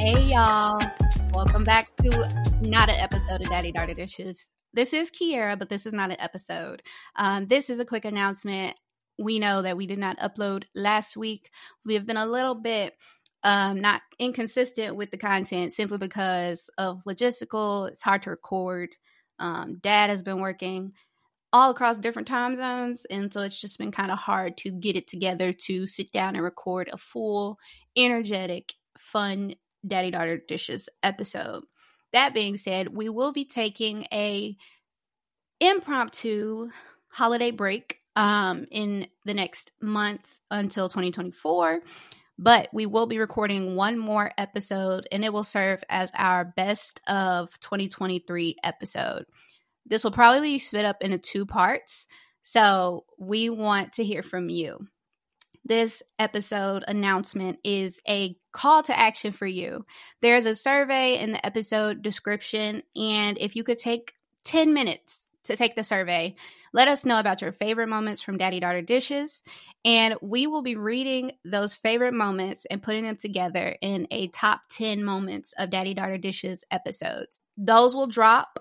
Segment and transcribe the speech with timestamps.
[0.00, 0.80] Hey, y'all.
[1.34, 2.08] Welcome back to
[2.62, 4.48] not an episode of Daddy Daughter Dishes.
[4.72, 6.82] This is Kiera, but this is not an episode.
[7.16, 8.78] Um, this is a quick announcement.
[9.18, 11.50] We know that we did not upload last week.
[11.84, 12.94] We have been a little bit
[13.42, 17.90] um, not inconsistent with the content simply because of logistical.
[17.90, 18.88] It's hard to record.
[19.38, 20.94] Um, Dad has been working
[21.52, 23.04] all across different time zones.
[23.10, 26.36] And so it's just been kind of hard to get it together to sit down
[26.36, 27.58] and record a full,
[27.98, 29.56] energetic, fun
[29.86, 31.64] Daddy Daughter Dishes episode.
[32.12, 34.56] That being said, we will be taking a
[35.60, 36.70] impromptu
[37.08, 41.80] holiday break um, in the next month until 2024.
[42.38, 47.00] But we will be recording one more episode and it will serve as our best
[47.06, 49.26] of 2023 episode.
[49.84, 52.06] This will probably be split up into two parts.
[52.42, 54.86] So we want to hear from you.
[55.64, 59.84] This episode announcement is a call to action for you.
[60.22, 65.56] There's a survey in the episode description, and if you could take 10 minutes to
[65.56, 66.34] take the survey,
[66.72, 69.42] let us know about your favorite moments from Daddy Daughter Dishes,
[69.84, 74.62] and we will be reading those favorite moments and putting them together in a top
[74.70, 77.40] 10 moments of Daddy Daughter Dishes episodes.
[77.56, 78.60] Those will drop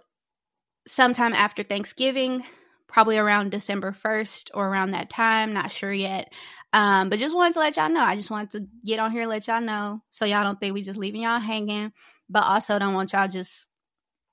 [0.88, 2.44] sometime after Thanksgiving,
[2.90, 5.54] probably around December 1st or around that time.
[5.54, 6.34] Not sure yet.
[6.74, 8.02] Um, but just wanted to let y'all know.
[8.02, 10.82] I just wanted to get on here let y'all know so y'all don't think we
[10.82, 11.94] just leaving y'all hanging,
[12.30, 13.68] but also don't want y'all just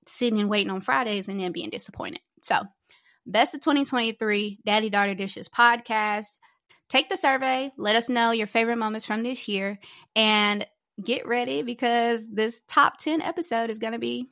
[0.07, 2.21] sitting and waiting on Fridays and then being disappointed.
[2.43, 2.63] So,
[3.27, 6.29] best of 2023 Daddy Daughter Dishes podcast.
[6.89, 9.81] Take the survey, let us know your favorite moments from this year,
[10.15, 10.65] and
[11.03, 14.31] get ready because this top 10 episode is going to be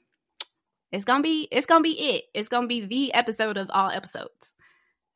[0.95, 2.25] it's gonna be it's gonna be it.
[2.35, 4.53] It's gonna be the episode of all episodes.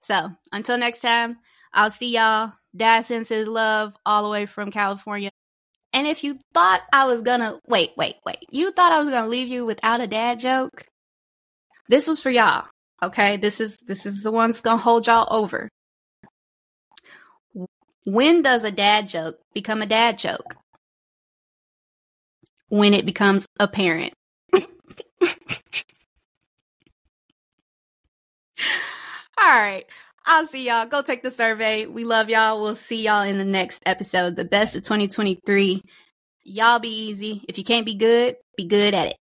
[0.02, 1.38] So until next time,
[1.72, 2.52] I'll see y'all.
[2.76, 5.30] Dad sends his love all the way from California.
[5.92, 9.28] And if you thought I was gonna wait, wait, wait, you thought I was gonna
[9.28, 10.84] leave you without a dad joke,
[11.88, 12.66] this was for y'all.
[13.00, 15.68] Okay, this is this is the one that's gonna hold y'all over.
[18.04, 20.56] When does a dad joke become a dad joke?
[22.68, 24.14] When it becomes apparent.
[29.48, 29.86] All right.
[30.26, 30.84] I'll see y'all.
[30.84, 31.86] Go take the survey.
[31.86, 32.60] We love y'all.
[32.60, 34.36] We'll see y'all in the next episode.
[34.36, 35.82] The best of 2023.
[36.44, 37.46] Y'all be easy.
[37.48, 39.16] If you can't be good, be good at it.